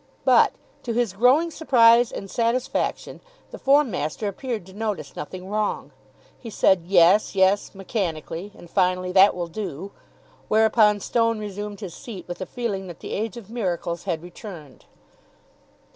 But, 0.25 0.53
to 0.81 0.93
his 0.93 1.13
growing 1.13 1.51
surprise 1.51 2.11
and 2.11 2.27
satisfaction, 2.27 3.21
the 3.51 3.59
form 3.59 3.91
master 3.91 4.27
appeared 4.27 4.65
to 4.65 4.73
notice 4.73 5.15
nothing 5.15 5.47
wrong. 5.47 5.91
He 6.39 6.49
said 6.49 6.81
"Yes, 6.87 7.35
yes," 7.35 7.75
mechanically, 7.75 8.51
and 8.57 8.67
finally 8.67 9.11
"That 9.11 9.35
will 9.35 9.45
do," 9.45 9.91
whereupon 10.47 11.01
Stone 11.01 11.37
resumed 11.37 11.81
his 11.81 11.93
seat 11.93 12.27
with 12.27 12.39
the 12.39 12.47
feeling 12.47 12.87
that 12.87 13.01
the 13.01 13.13
age 13.13 13.37
of 13.37 13.51
miracles 13.51 14.05
had 14.05 14.23
returned. 14.23 14.85